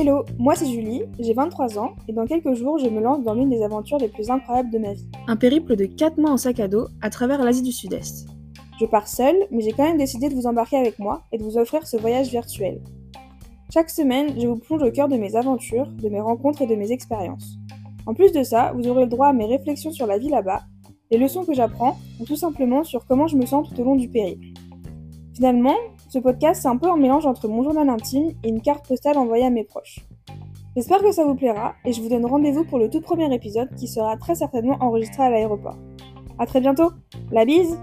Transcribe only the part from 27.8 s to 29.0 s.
intime et une carte